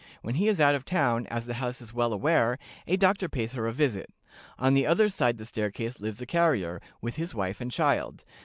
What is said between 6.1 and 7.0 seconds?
a carrier,